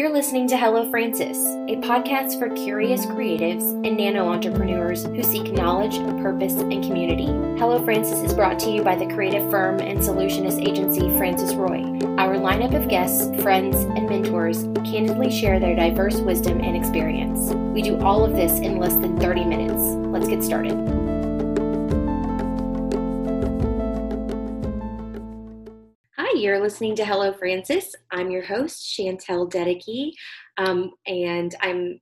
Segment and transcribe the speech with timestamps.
[0.00, 5.52] You're listening to Hello Francis, a podcast for curious creatives and nano entrepreneurs who seek
[5.52, 7.26] knowledge, purpose, and community.
[7.58, 11.82] Hello Francis is brought to you by the creative firm and solutionist agency Francis Roy.
[12.16, 17.52] Our lineup of guests, friends, and mentors candidly share their diverse wisdom and experience.
[17.74, 19.82] We do all of this in less than 30 minutes.
[19.82, 20.99] Let's get started.
[26.50, 27.94] You're listening to Hello Francis.
[28.10, 30.10] I'm your host, Chantel Dedeke,
[30.58, 32.00] um, and I'm.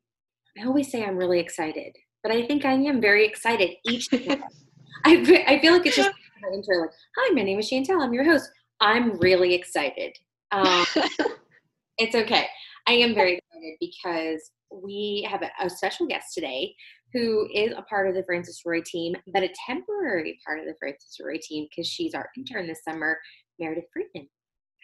[0.59, 4.09] I always say I'm really excited, but I think I am very excited each.
[5.05, 8.03] I, I feel like it's just my intro, like, "Hi, my name is Chantel.
[8.03, 8.51] I'm your host."
[8.81, 10.17] I'm really excited.
[10.51, 10.87] Um,
[11.99, 12.47] it's okay.
[12.87, 16.75] I am very excited because we have a, a special guest today
[17.13, 20.75] who is a part of the Francis Roy team, but a temporary part of the
[20.79, 23.19] Francis Roy team because she's our intern this summer,
[23.59, 24.27] Meredith Friedman.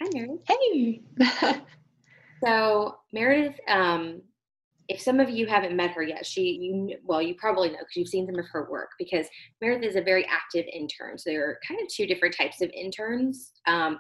[0.01, 0.41] Hi, Meredith.
[0.48, 1.03] Hey.
[2.45, 4.23] so Meredith, um,
[4.89, 7.97] if some of you haven't met her yet, she you well you probably know because
[7.97, 9.27] you've seen some of her work because
[9.62, 11.17] Meredith is a very active intern.
[11.17, 13.53] So there are kind of two different types of interns.
[13.67, 13.98] Um,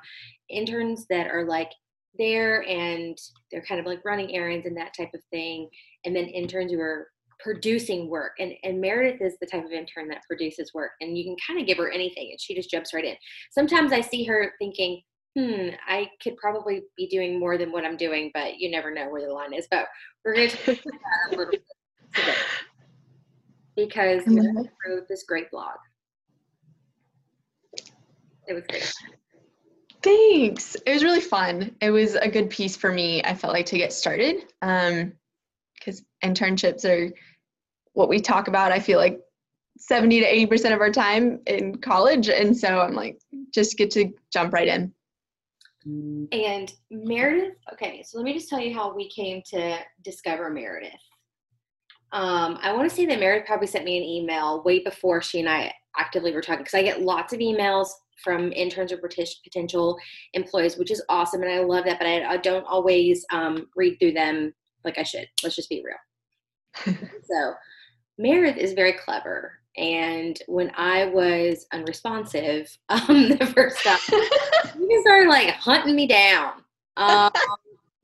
[0.50, 1.70] interns that are like
[2.18, 3.16] there and
[3.50, 5.68] they're kind of like running errands and that type of thing,
[6.04, 7.08] and then interns who are
[7.40, 11.24] producing work and, and meredith is the type of intern that produces work and you
[11.24, 13.16] can kind of give her anything and she just jumps right in
[13.50, 15.02] sometimes i see her thinking
[15.36, 19.08] hmm i could probably be doing more than what i'm doing but you never know
[19.08, 19.86] where the line is but
[20.24, 21.64] we're going to talk about that a little bit
[22.14, 22.34] today
[23.76, 25.76] because you wrote this great blog
[28.46, 28.92] it was great
[30.04, 30.76] Thanks.
[30.84, 31.74] It was really fun.
[31.80, 33.24] It was a good piece for me.
[33.24, 37.10] I felt like to get started because internships are
[37.94, 38.70] what we talk about.
[38.70, 39.18] I feel like
[39.78, 42.28] 70 to 80% of our time in college.
[42.28, 43.18] And so I'm like,
[43.52, 44.92] just get to jump right in.
[45.86, 50.92] And Meredith, okay, so let me just tell you how we came to discover Meredith.
[52.12, 55.40] Um, I want to say that Meredith probably sent me an email way before she
[55.40, 57.88] and I actively were talking because I get lots of emails
[58.22, 59.98] from interns or potential
[60.32, 61.98] employees, which is awesome, and I love that.
[61.98, 65.28] But I, I don't always um, read through them like I should.
[65.42, 66.96] Let's just be real.
[67.24, 67.54] so
[68.18, 73.98] Meredith is very clever, and when I was unresponsive, um, the first time
[74.78, 76.62] you started like hunting me down,
[76.96, 77.30] um,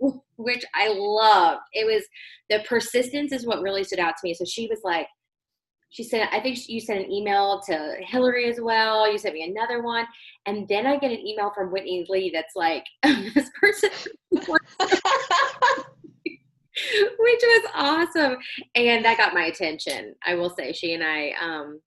[0.36, 1.62] which I loved.
[1.72, 2.04] It was
[2.48, 4.34] the persistence is what really stood out to me.
[4.34, 5.06] So she was like,
[5.90, 9.10] she said, I think you sent an email to Hillary as well.
[9.10, 10.06] You sent me another one,
[10.46, 13.90] and then I get an email from Whitney Lee that's like, this person,
[17.18, 18.36] which was awesome,
[18.74, 20.14] and that got my attention.
[20.26, 21.32] I will say, she and I.
[21.40, 21.80] Um,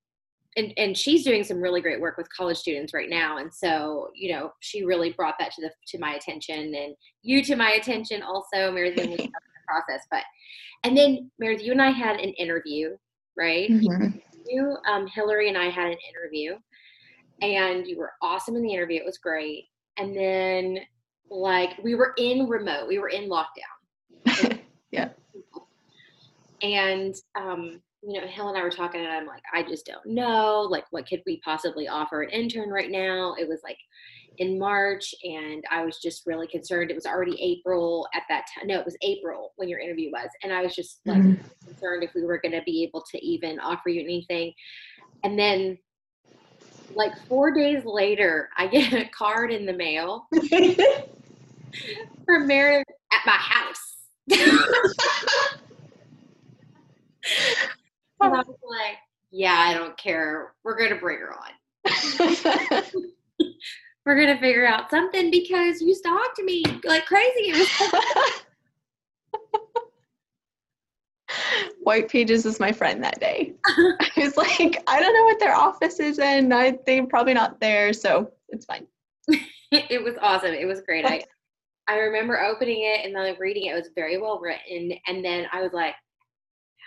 [0.56, 4.10] and, and she's doing some really great work with college students right now and so
[4.14, 7.72] you know she really brought that to the to my attention and you to my
[7.72, 9.30] attention also meredith we the
[9.68, 10.22] process but
[10.84, 12.96] and then meredith you and i had an interview
[13.36, 14.22] right Mhm.
[14.46, 16.56] you um, hillary and i had an interview
[17.42, 19.66] and you were awesome in the interview it was great
[19.98, 20.78] and then
[21.32, 23.74] like we were in remote we were in lockdown.
[26.64, 30.06] and um, you know, Helen and I were talking, and I'm like, I just don't
[30.06, 30.62] know.
[30.70, 33.36] Like, what could we possibly offer an intern right now?
[33.40, 33.78] It was like
[34.40, 36.90] in March, and I was just really concerned.
[36.92, 38.68] It was already April at that time.
[38.68, 41.40] No, it was April when your interview was, and I was just like Mhm.
[41.66, 44.54] concerned if we were going to be able to even offer you anything.
[45.24, 45.78] And then,
[46.96, 50.28] like four days later, I get a card in the mail
[52.26, 53.98] from Meredith at my house.
[58.22, 58.98] And I was like,
[59.32, 60.54] yeah, I don't care.
[60.64, 61.52] We're going to bring her on.
[64.06, 67.54] We're going to figure out something because you stalked me like crazy.
[71.82, 73.54] White Pages is my friend that day.
[73.66, 76.54] I was like, I don't know what their office is in.
[76.54, 78.86] I, they're probably not there, so it's fine.
[79.72, 80.54] it was awesome.
[80.54, 81.06] It was great.
[81.06, 81.24] I
[81.88, 83.72] I remember opening it and then like reading it.
[83.72, 84.94] It was very well written.
[85.08, 85.96] And then I was like,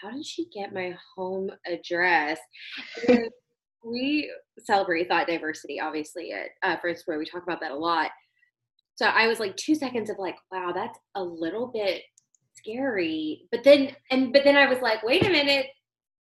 [0.07, 2.39] how did she get my home address?
[3.89, 8.11] We celebrate thought diversity, obviously, at uh, First where we talk about that a lot.
[8.97, 12.03] So I was like two seconds of like, wow, that's a little bit
[12.55, 13.47] scary.
[13.53, 15.67] But then and but then I was like, wait a minute,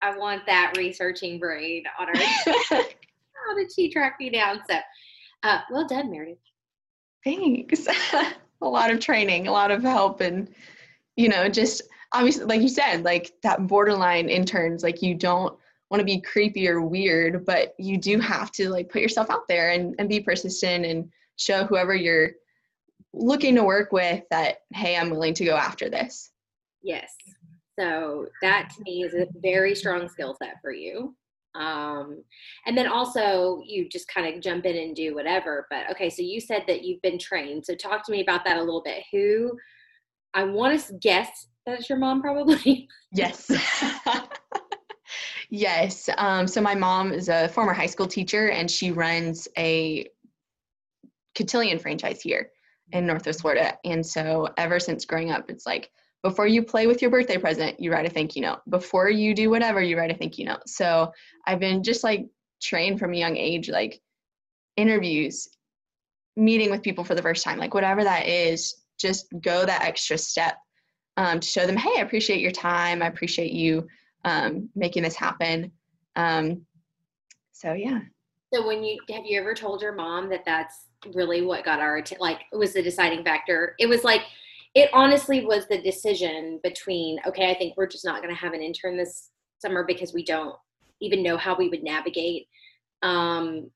[0.01, 2.15] I want that researching brain on her.
[2.73, 4.61] how did she track me down?
[4.69, 4.79] So
[5.45, 6.39] uh, well done, Meredith.
[7.23, 7.87] Thanks.
[8.61, 10.53] a lot of training, a lot of help, and
[11.15, 11.83] you know, just
[12.13, 15.57] obviously, like you said, like that borderline interns, like you don't
[15.91, 19.47] want to be creepy or weird, but you do have to like put yourself out
[19.49, 22.31] there and, and be persistent and show whoever you're
[23.13, 26.31] looking to work with that hey i'm willing to go after this.
[26.83, 27.13] Yes.
[27.79, 31.15] So that to me is a very strong skill set for you.
[31.55, 32.25] Um,
[32.67, 36.23] and then also you just kind of jump in and do whatever but okay so
[36.23, 39.05] you said that you've been trained so talk to me about that a little bit.
[39.13, 39.59] Who
[40.33, 43.51] i want to guess that's your mom probably yes
[45.51, 50.07] yes um, so my mom is a former high school teacher and she runs a
[51.35, 52.51] cotillion franchise here
[52.93, 55.91] in northwest florida and so ever since growing up it's like
[56.23, 58.61] before you play with your birthday present, you write a thank you note.
[58.69, 60.69] Before you do whatever, you write a thank you note.
[60.69, 61.13] So
[61.47, 62.27] I've been just like
[62.63, 64.01] trained from a young age, like
[64.77, 65.49] interviews,
[66.37, 70.17] meeting with people for the first time, like whatever that is, just go that extra
[70.17, 70.57] step
[71.17, 73.03] um, to show them, hey, I appreciate your time.
[73.03, 73.87] I appreciate you
[74.25, 75.73] um, making this happen.
[76.17, 76.63] Um,
[77.53, 78.01] so yeah.
[78.53, 82.03] So when you have you ever told your mom that that's really what got our
[82.21, 83.75] like was the deciding factor?
[83.79, 84.23] It was like
[84.75, 88.53] it honestly was the decision between okay i think we're just not going to have
[88.53, 90.57] an intern this summer because we don't
[91.01, 92.47] even know how we would navigate
[93.03, 93.69] um,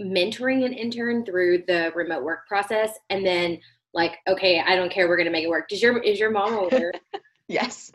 [0.00, 3.58] mentoring an intern through the remote work process and then
[3.94, 5.68] like okay i don't care we're going to make it work.
[5.68, 6.92] Does your is your mom aware?
[7.50, 7.90] Yes.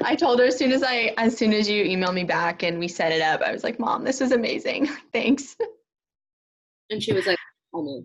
[0.00, 2.78] I told her as soon as i as soon as you emailed me back and
[2.78, 4.88] we set it up i was like mom this is amazing.
[5.12, 5.56] Thanks.
[6.88, 7.36] And she was like
[7.74, 8.02] i knew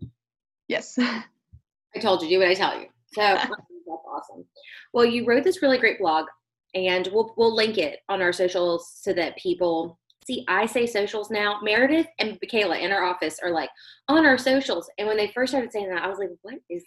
[0.68, 1.00] yes.
[1.00, 2.88] I told you do what i tell you.
[3.14, 3.50] So that's
[3.88, 4.46] awesome.
[4.94, 6.26] Well, you wrote this really great blog,
[6.74, 10.46] and we'll we'll link it on our socials so that people see.
[10.48, 11.60] I say socials now.
[11.62, 13.70] Meredith and Michaela in our office are like
[14.08, 16.84] on our socials, and when they first started saying that, I was like, "What is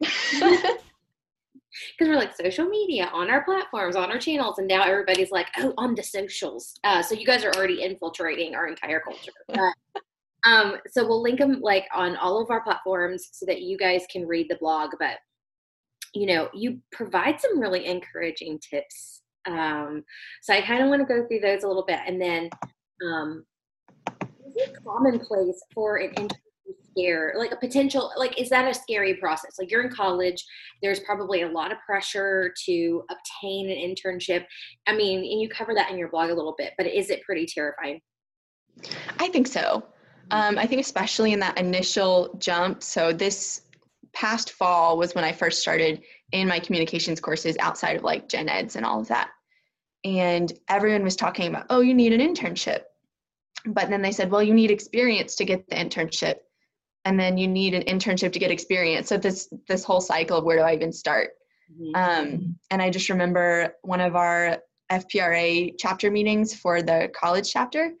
[0.00, 0.78] that?"
[1.98, 5.46] Because we're like social media on our platforms, on our channels, and now everybody's like,
[5.58, 9.32] "Oh, on the socials." Uh, so you guys are already infiltrating our entire culture.
[10.44, 13.76] But, um, so we'll link them like on all of our platforms so that you
[13.76, 14.92] guys can read the blog.
[14.98, 15.18] But
[16.14, 19.19] you know, you provide some really encouraging tips.
[19.46, 20.04] Um,
[20.42, 22.00] so I kind of want to go through those a little bit.
[22.06, 22.50] And then,
[23.06, 23.44] um,
[24.46, 26.38] is it commonplace for an intern
[26.90, 29.56] scare like a potential like is that a scary process?
[29.58, 30.44] Like you're in college
[30.82, 34.44] there's probably a lot of pressure to obtain an internship.
[34.86, 37.22] I mean and you cover that in your blog a little bit but is it
[37.22, 38.00] pretty terrifying?
[39.18, 39.84] I think so.
[40.32, 43.62] Um, i think especially in that initial jump so this
[44.12, 48.48] past fall was when I first started in my communications courses outside of like gen
[48.48, 49.30] eds and all of that.
[50.04, 52.82] And everyone was talking about, oh, you need an internship.
[53.66, 56.36] But then they said, well, you need experience to get the internship.
[57.04, 59.08] And then you need an internship to get experience.
[59.08, 61.30] So this this whole cycle of where do I even start?
[61.72, 61.94] Mm-hmm.
[61.94, 64.58] Um, and I just remember one of our
[64.90, 67.92] FPRA chapter meetings for the college chapter.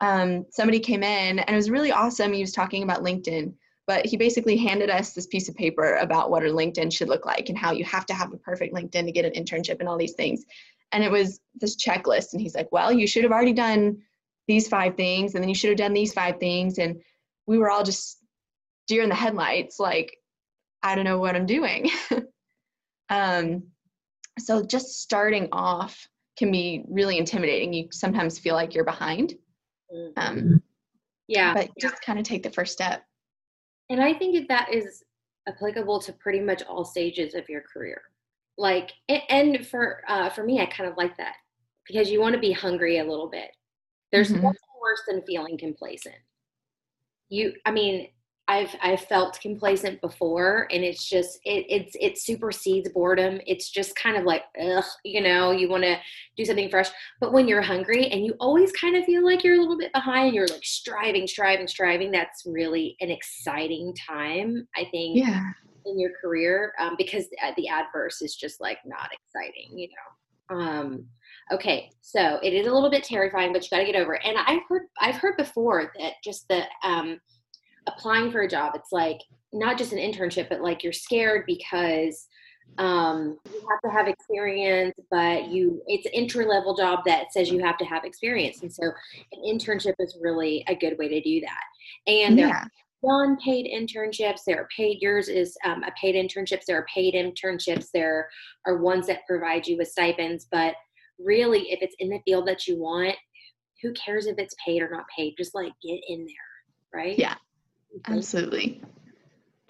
[0.00, 2.32] Um, somebody came in and it was really awesome.
[2.32, 3.54] He was talking about LinkedIn
[3.86, 7.26] but he basically handed us this piece of paper about what a LinkedIn should look
[7.26, 9.88] like and how you have to have a perfect LinkedIn to get an internship and
[9.88, 10.44] all these things.
[10.92, 12.32] And it was this checklist.
[12.32, 13.98] And he's like, well, you should have already done
[14.46, 16.78] these five things, and then you should have done these five things.
[16.78, 17.00] And
[17.46, 18.18] we were all just
[18.86, 20.18] deer in the headlights, like,
[20.82, 21.90] I don't know what I'm doing.
[23.08, 23.64] um,
[24.38, 27.72] so just starting off can be really intimidating.
[27.72, 29.34] You sometimes feel like you're behind.
[30.16, 30.56] Um, mm-hmm.
[31.28, 31.54] yeah.
[31.54, 33.04] But just kind of take the first step.
[33.94, 35.04] And I think that that is
[35.46, 38.02] applicable to pretty much all stages of your career.
[38.58, 41.34] Like, and for uh, for me, I kind of like that
[41.86, 43.50] because you want to be hungry a little bit.
[44.10, 44.42] There's mm-hmm.
[44.42, 46.16] nothing worse than feeling complacent.
[47.28, 48.08] You, I mean,
[48.46, 53.40] I've I've felt complacent before, and it's just it it's it supersedes boredom.
[53.46, 55.96] It's just kind of like ugh, you know, you want to
[56.36, 56.90] do something fresh.
[57.20, 59.92] But when you're hungry and you always kind of feel like you're a little bit
[59.92, 62.10] behind, you're like striving, striving, striving.
[62.10, 65.18] That's really an exciting time, I think.
[65.18, 65.42] Yeah.
[65.86, 70.56] In your career, um, because the adverse is just like not exciting, you know.
[70.56, 71.06] Um,
[71.52, 74.22] okay, so it is a little bit terrifying, but you got to get over it.
[74.24, 77.20] And I've heard I've heard before that just the um,
[77.86, 79.20] applying for a job it's like
[79.52, 82.28] not just an internship but like you're scared because
[82.78, 87.50] um, you have to have experience but you it's an entry level job that says
[87.50, 88.84] you have to have experience and so
[89.32, 91.62] an internship is really a good way to do that.
[92.06, 92.62] And there yeah.
[92.62, 92.70] are
[93.02, 97.88] non-paid internships there are paid yours is um, a paid internships there are paid internships
[97.92, 98.28] there
[98.66, 100.74] are ones that provide you with stipends but
[101.18, 103.14] really if it's in the field that you want
[103.82, 105.34] who cares if it's paid or not paid?
[105.36, 107.18] Just like get in there right?
[107.18, 107.34] Yeah
[108.06, 108.82] Absolutely.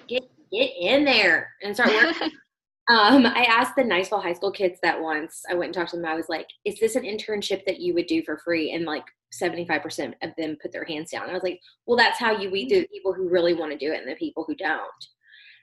[0.08, 2.30] Get get in there and start working.
[2.88, 5.42] um, I asked the Niceville High School kids that once.
[5.50, 6.06] I went and talked to them.
[6.06, 9.04] I was like, "Is this an internship that you would do for free?" And like
[9.32, 11.28] seventy-five percent of them put their hands down.
[11.28, 13.92] I was like, "Well, that's how you weed the people who really want to do
[13.92, 14.80] it and the people who don't."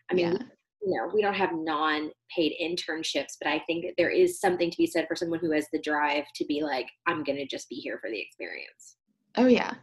[0.09, 0.43] I mean, yeah.
[0.81, 4.77] you know, we don't have non-paid internships, but I think that there is something to
[4.77, 7.69] be said for someone who has the drive to be like, I'm going to just
[7.69, 8.97] be here for the experience.
[9.37, 9.75] Oh yeah.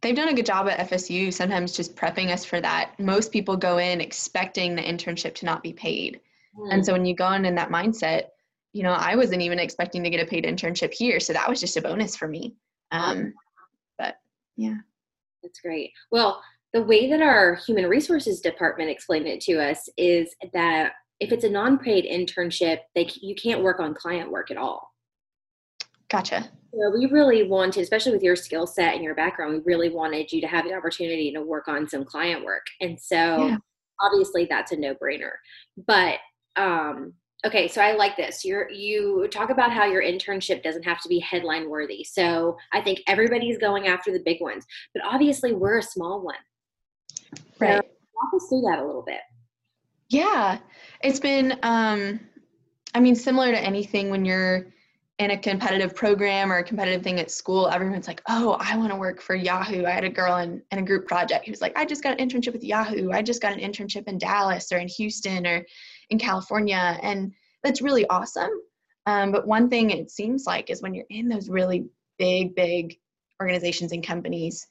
[0.00, 2.92] They've done a good job at FSU sometimes just prepping us for that.
[2.98, 6.20] Most people go in expecting the internship to not be paid.
[6.56, 6.74] Mm.
[6.74, 8.26] And so when you go in in that mindset,
[8.72, 11.18] you know, I wasn't even expecting to get a paid internship here.
[11.18, 12.54] So that was just a bonus for me.
[12.92, 13.34] Um,
[13.98, 14.16] but
[14.56, 14.76] yeah.
[15.42, 15.92] That's great.
[16.12, 21.32] Well, the way that our human resources department explained it to us is that if
[21.32, 24.87] it's a non-paid internship, they you can't work on client work at all.
[26.10, 26.50] Gotcha.
[26.72, 30.30] So we really wanted, especially with your skill set and your background, we really wanted
[30.30, 32.66] you to have the opportunity to work on some client work.
[32.80, 33.56] And so yeah.
[34.00, 35.32] obviously that's a no-brainer.
[35.86, 36.18] But
[36.56, 37.14] um,
[37.46, 38.44] okay, so I like this.
[38.44, 42.04] You're you talk about how your internship doesn't have to be headline worthy.
[42.04, 46.36] So I think everybody's going after the big ones, but obviously we're a small one.
[47.58, 47.76] Right.
[47.76, 49.20] So walk us through that a little bit.
[50.10, 50.58] Yeah,
[51.02, 51.58] it's been.
[51.62, 52.20] Um,
[52.94, 54.72] I mean, similar to anything when you're
[55.18, 58.92] in a competitive program or a competitive thing at school, everyone's like, oh, I want
[58.92, 59.84] to work for Yahoo.
[59.84, 62.18] I had a girl in, in a group project who was like, I just got
[62.18, 63.10] an internship with Yahoo.
[63.10, 65.66] I just got an internship in Dallas or in Houston or
[66.10, 66.98] in California.
[67.02, 67.32] And
[67.64, 68.50] that's really awesome.
[69.06, 71.86] Um, but one thing it seems like is when you're in those really
[72.18, 72.96] big, big
[73.40, 74.68] organizations and companies,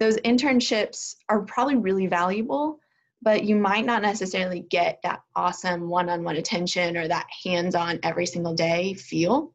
[0.00, 2.78] those internships are probably really valuable,
[3.20, 7.74] but you might not necessarily get that awesome one on one attention or that hands
[7.74, 9.53] on every single day feel.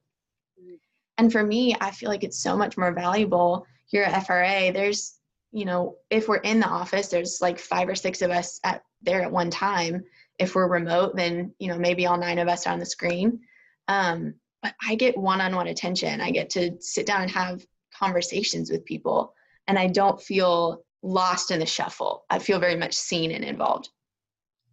[1.19, 4.71] And for me, I feel like it's so much more valuable here at FRA.
[4.71, 5.19] There's,
[5.51, 8.81] you know, if we're in the office, there's like five or six of us at
[9.01, 10.03] there at one time
[10.39, 13.41] if we're remote, then you know maybe all nine of us on the screen.
[13.89, 16.21] Um, but I get one-on-one attention.
[16.21, 19.33] I get to sit down and have conversations with people,
[19.67, 22.23] and I don't feel lost in the shuffle.
[22.29, 23.89] I feel very much seen and involved.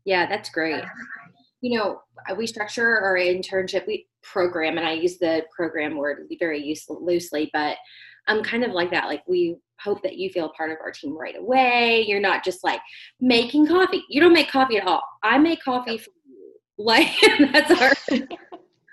[0.04, 0.84] Yeah, that's great.
[1.66, 2.00] You know,
[2.36, 7.50] we structure our internship we program, and I use the program word very use, loosely,
[7.52, 7.76] but
[8.28, 9.06] I'm kind of like that.
[9.06, 12.04] Like we hope that you feel part of our team right away.
[12.06, 12.80] You're not just like
[13.20, 14.04] making coffee.
[14.08, 15.02] You don't make coffee at all.
[15.24, 16.12] I make coffee for you.
[16.78, 17.08] Like
[17.52, 17.90] that's our.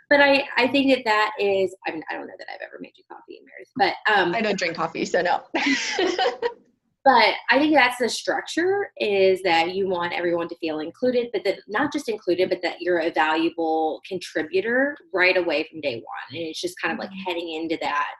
[0.10, 1.76] but I I think that that is.
[1.86, 4.34] I mean I don't know that I've ever made you coffee Meredith, but um.
[4.34, 5.44] I don't drink coffee, so no.
[7.06, 11.44] but I think that's the structure is that you want everyone to feel included, but
[11.44, 16.38] that not just included, but that you're a valuable contributor right away from day one.
[16.38, 17.30] And it's just kind of like mm-hmm.
[17.30, 18.12] heading into that.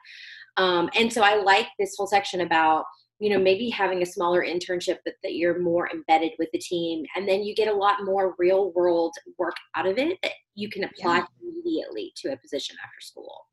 [0.58, 2.84] Um, and so I like this whole section about
[3.20, 7.04] you know maybe having a smaller internship but that you're more embedded with the team
[7.14, 10.68] and then you get a lot more real world work out of it that you
[10.68, 11.24] can apply yeah.
[11.40, 13.46] immediately to a position after school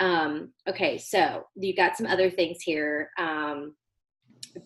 [0.00, 3.74] um, okay so you got some other things here um,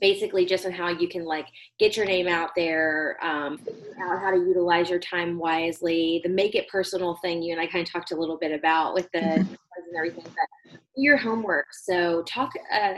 [0.00, 1.46] basically just on how you can like
[1.78, 3.58] get your name out there um,
[4.02, 7.66] out how to utilize your time wisely the make it personal thing you and i
[7.66, 11.66] kind of talked a little bit about with the and everything but your homework.
[11.72, 12.94] So talk uh,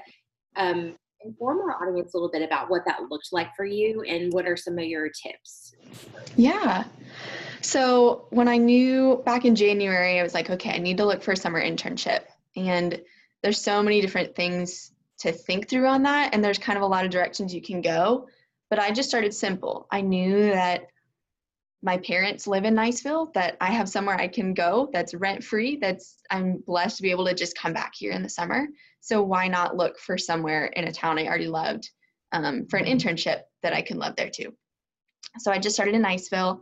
[0.57, 4.33] um, inform our audience a little bit about what that looked like for you and
[4.33, 5.75] what are some of your tips.
[6.37, 6.85] Yeah.
[7.61, 11.23] So when i knew back in january i was like okay i need to look
[11.23, 12.21] for a summer internship.
[12.57, 13.03] And
[13.43, 16.87] there's so many different things to think through on that and there's kind of a
[16.87, 18.27] lot of directions you can go.
[18.69, 19.87] But i just started simple.
[19.91, 20.87] I knew that
[21.83, 25.77] my parents live in niceville that i have somewhere i can go that's rent free
[25.77, 28.67] that's i'm blessed to be able to just come back here in the summer.
[29.01, 31.91] So why not look for somewhere in a town i already loved
[32.33, 34.53] um, for an internship that i can love there too.
[35.39, 36.61] So i just started in niceville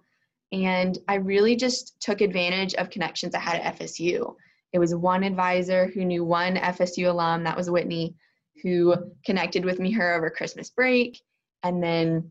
[0.53, 4.35] and i really just took advantage of connections i had at fsu
[4.73, 8.15] it was one advisor who knew one fsu alum that was whitney
[8.63, 11.21] who connected with me her over Christmas break.
[11.63, 12.31] And then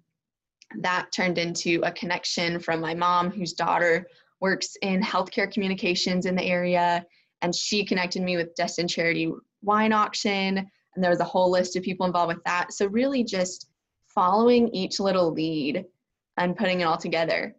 [0.79, 4.07] that turned into a connection from my mom, whose daughter
[4.39, 7.05] works in healthcare communications in the area.
[7.41, 9.31] And she connected me with Destin Charity
[9.62, 10.57] Wine Auction.
[10.57, 12.74] And there was a whole list of people involved with that.
[12.74, 13.69] So, really, just
[14.07, 15.86] following each little lead
[16.38, 17.55] and putting it all together.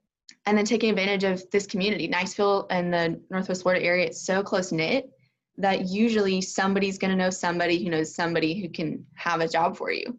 [0.47, 2.09] And then taking advantage of this community.
[2.09, 5.11] Niceville and the Northwest Florida area, it's so close knit
[5.59, 9.77] that usually somebody's going to know somebody who knows somebody who can have a job
[9.77, 10.17] for you.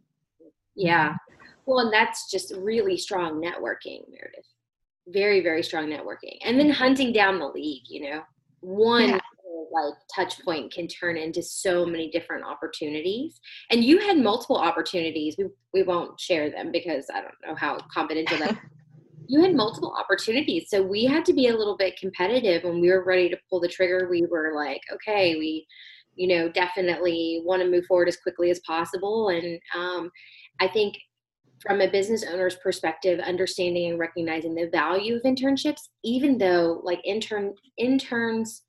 [0.76, 1.16] Yeah.
[1.66, 4.46] Well, and that's just really strong networking, Meredith.
[5.08, 6.38] Very, very strong networking.
[6.44, 8.22] And then hunting down the lead, you know,
[8.60, 9.20] one yeah.
[9.72, 13.40] like touch point can turn into so many different opportunities.
[13.72, 15.36] And you had multiple opportunities.
[15.38, 18.58] We, we won't share them because I don't know how confidential that
[19.30, 20.70] you had multiple opportunities.
[20.70, 23.60] So we had to be a little bit competitive when we were ready to pull
[23.60, 24.08] the trigger.
[24.10, 25.68] We were like, okay, we,
[26.16, 29.30] you know, definitely want to move forward as quickly as possible.
[29.30, 30.10] And um,
[30.60, 30.98] I think
[31.62, 37.00] from a business owner's perspective, understanding and recognizing the value of internships, even though like
[37.06, 38.64] intern interns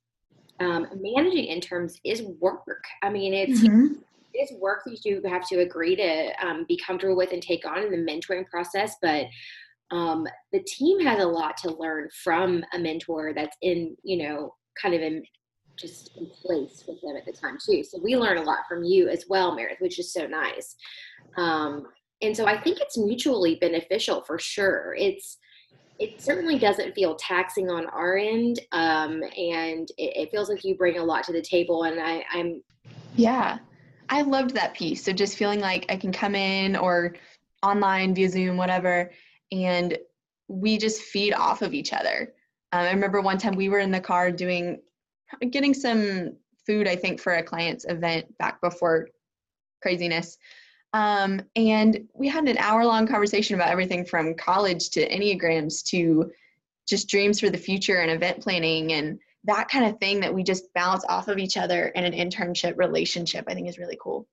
[0.59, 2.83] um, managing interns is work.
[3.01, 3.95] I mean, it's mm-hmm.
[4.35, 7.79] it's work that you have to agree to um, be comfortable with and take on
[7.79, 9.25] in the mentoring process, but
[9.91, 14.55] um, the team has a lot to learn from a mentor that's in you know
[14.81, 15.23] kind of in
[15.77, 17.83] just in place with them at the time too.
[17.83, 20.75] So we learn a lot from you as well, Meredith, which is so nice.
[21.37, 21.87] Um,
[22.21, 24.95] and so I think it's mutually beneficial for sure.
[24.97, 25.37] It's
[25.99, 30.75] it certainly doesn't feel taxing on our end, um, and it, it, feels like you
[30.75, 31.83] bring a lot to the table.
[31.83, 32.63] And I, I'm
[33.15, 33.59] yeah,
[34.09, 35.03] I loved that piece.
[35.03, 37.15] So just feeling like I can come in or
[37.61, 39.11] online via Zoom, whatever,
[39.51, 39.97] and
[40.47, 42.33] we just feed off of each other.
[42.71, 44.81] Um, I remember one time we were in the car doing
[45.49, 49.09] getting some food, I think, for a client's event back before
[49.81, 50.37] craziness.
[50.93, 56.31] Um, and we had an hour long conversation about everything from college to Enneagrams to
[56.87, 60.43] just dreams for the future and event planning and that kind of thing that we
[60.43, 64.27] just bounce off of each other in an internship relationship, I think is really cool.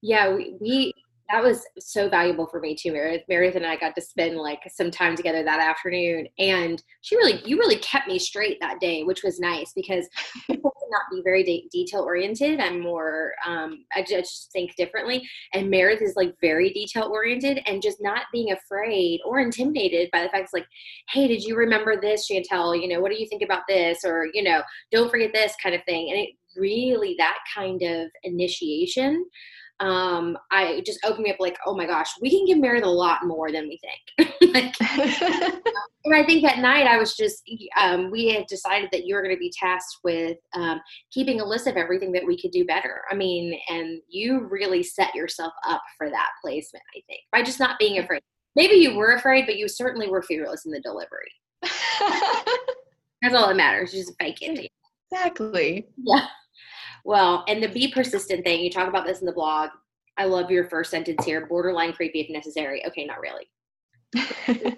[0.00, 0.94] Yeah, we, we
[1.30, 3.22] that was so valuable for me too, Meredith.
[3.28, 7.42] Meredith and I got to spend like some time together that afternoon, and she really,
[7.44, 10.08] you really kept me straight that day, which was nice because
[10.46, 12.60] people not be very de- detail oriented.
[12.60, 17.82] I'm more, um, I just think differently, and Meredith is like very detail oriented and
[17.82, 20.66] just not being afraid or intimidated by the fact it's like,
[21.10, 22.80] hey, did you remember this, Chantel?
[22.80, 23.98] You know, what do you think about this?
[24.04, 28.08] Or you know, don't forget this kind of thing, and it really that kind of
[28.24, 29.24] initiation
[29.80, 32.90] um, I just opened me up like, oh my gosh, we can get married a
[32.90, 34.30] lot more than we think.
[34.54, 34.74] like,
[36.04, 39.22] and I think that night I was just, um, we had decided that you were
[39.22, 40.80] going to be tasked with um,
[41.12, 43.02] keeping a list of everything that we could do better.
[43.10, 47.60] I mean, and you really set yourself up for that placement, I think, by just
[47.60, 48.22] not being afraid.
[48.56, 51.30] Maybe you were afraid, but you certainly were fearless in the delivery.
[53.22, 53.92] That's all that matters.
[53.92, 54.70] Just fake it.
[55.10, 55.86] Exactly.
[55.96, 56.26] Yeah.
[57.08, 59.70] Well, and the be persistent thing, you talk about this in the blog.
[60.18, 62.86] I love your first sentence here borderline creepy if necessary.
[62.86, 63.48] Okay, not really.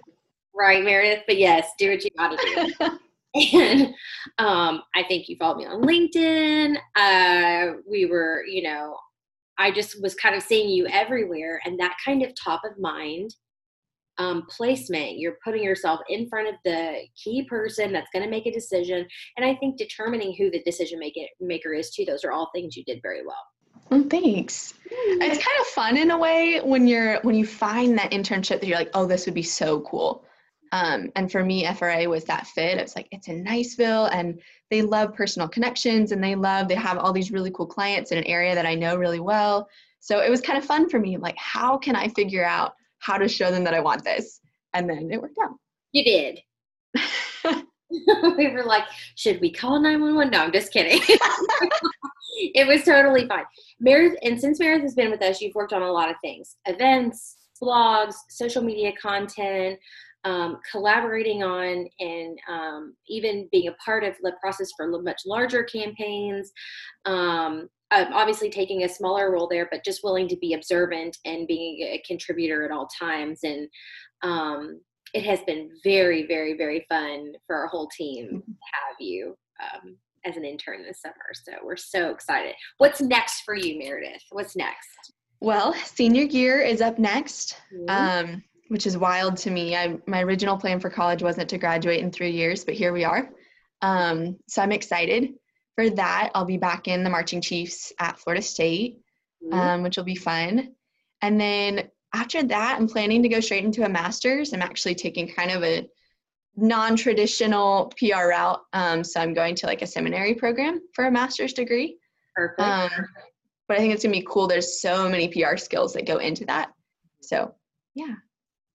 [0.54, 1.24] right, Meredith?
[1.26, 2.98] But yes, do what you gotta do.
[3.58, 3.86] and
[4.38, 6.76] um, I think you followed me on LinkedIn.
[6.94, 8.96] Uh, we were, you know,
[9.58, 13.34] I just was kind of seeing you everywhere, and that kind of top of mind
[14.20, 15.18] um, placement.
[15.18, 19.06] You're putting yourself in front of the key person that's going to make a decision.
[19.36, 22.04] And I think determining who the decision maker maker is too.
[22.04, 23.42] Those are all things you did very well.
[23.90, 24.74] Well, thanks.
[24.92, 25.22] Mm-hmm.
[25.22, 28.66] It's kind of fun in a way when you're when you find that internship that
[28.66, 30.24] you're like, oh, this would be so cool.
[30.72, 32.78] Um, and for me, FRA was that fit.
[32.78, 36.98] It's like it's in Niceville, and they love personal connections, and they love they have
[36.98, 39.68] all these really cool clients in an area that I know really well.
[39.98, 41.16] So it was kind of fun for me.
[41.16, 44.40] Like, how can I figure out how to show them that I want this.
[44.74, 45.56] And then it worked out.
[45.92, 46.40] You did.
[48.36, 48.84] we were like,
[49.16, 50.30] should we call 911?
[50.30, 51.00] No, I'm just kidding.
[52.36, 53.44] it was totally fine.
[53.80, 56.56] Meredith, and since Meredith has been with us, you've worked on a lot of things
[56.66, 59.78] events, blogs, social media content,
[60.24, 65.64] um, collaborating on and um, even being a part of the process for much larger
[65.64, 66.52] campaigns.
[67.06, 71.46] Um, um, obviously taking a smaller role there, but just willing to be observant and
[71.46, 73.40] being a contributor at all times.
[73.42, 73.68] And
[74.22, 74.80] um,
[75.12, 78.38] it has been very, very, very fun for our whole team mm-hmm.
[78.38, 81.14] to have you um, as an intern this summer.
[81.34, 82.54] So we're so excited.
[82.78, 84.22] What's next for you, Meredith?
[84.30, 85.12] What's next?
[85.40, 87.56] Well, senior year is up next.
[87.74, 87.90] Mm-hmm.
[88.30, 89.74] Um, which is wild to me.
[89.74, 93.02] I, my original plan for college wasn't to graduate in three years, but here we
[93.02, 93.28] are.
[93.82, 95.30] Um, so I'm excited
[95.76, 99.00] for that, I'll be back in the Marching Chiefs at Florida State,
[99.44, 99.58] mm-hmm.
[99.58, 100.74] um, which will be fun.
[101.22, 104.52] And then after that, I'm planning to go straight into a master's.
[104.52, 105.88] I'm actually taking kind of a
[106.56, 108.60] non traditional PR route.
[108.72, 111.98] Um, so I'm going to like a seminary program for a master's degree.
[112.34, 112.60] Perfect.
[112.60, 112.90] Um,
[113.68, 114.48] but I think it's going to be cool.
[114.48, 116.70] There's so many PR skills that go into that.
[117.20, 117.54] So,
[117.94, 118.14] yeah.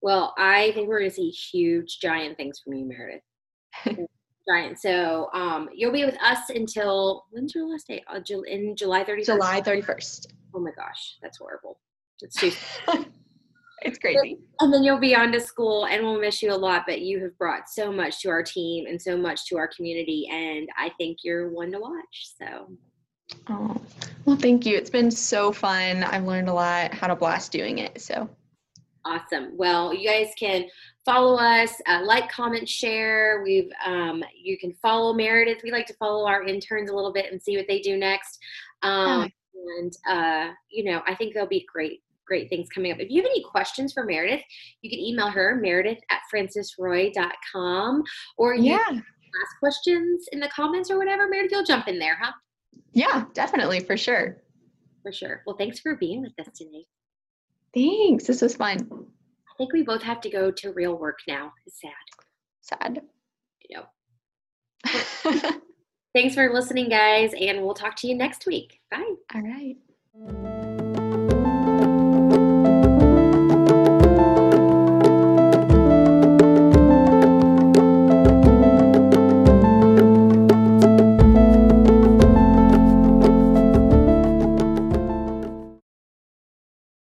[0.01, 4.07] Well, I think we're going to see huge, giant things from you, Meredith.
[4.47, 4.79] Giant.
[4.79, 8.03] So um, you'll be with us until when's your last day?
[8.07, 9.25] Uh, in July 31st.
[9.25, 10.27] July 31st.
[10.53, 11.79] Oh my gosh, that's horrible.
[12.21, 12.51] It's too.
[13.81, 14.37] it's crazy.
[14.59, 16.83] And then you'll be on to school, and we'll miss you a lot.
[16.87, 20.27] But you have brought so much to our team and so much to our community,
[20.31, 22.31] and I think you're one to watch.
[22.39, 22.69] So.
[23.49, 23.81] Oh,
[24.25, 24.77] well, thank you.
[24.77, 26.03] It's been so fun.
[26.03, 26.93] I've learned a lot.
[26.93, 27.99] Had a blast doing it.
[27.99, 28.29] So.
[29.03, 29.55] Awesome.
[29.57, 30.65] Well, you guys can
[31.05, 33.41] follow us, uh, like, comment, share.
[33.43, 35.61] We've um, you can follow Meredith.
[35.63, 38.39] We like to follow our interns a little bit and see what they do next.
[38.81, 39.31] Um,
[39.77, 42.99] And uh, you know, I think they'll be great great things coming up.
[42.99, 44.41] If you have any questions for Meredith,
[44.81, 48.03] you can email her, meredith at francisroy.com,
[48.37, 48.79] or you Yeah.
[48.89, 51.27] ask questions in the comments or whatever.
[51.27, 52.31] Meredith, you'll jump in there, huh?
[52.93, 54.41] Yeah, definitely, for sure.
[55.03, 55.43] For sure.
[55.45, 56.85] Well, thanks for being with us today.
[57.75, 58.25] Thanks.
[58.25, 59.07] This was fun.
[59.55, 61.53] I think we both have to go to real work now.
[61.65, 61.91] It's sad.
[62.61, 63.01] Sad.
[63.69, 65.51] You know.
[66.13, 68.81] Thanks for listening, guys, and we'll talk to you next week.
[68.91, 69.15] Bye.
[69.33, 69.77] All right.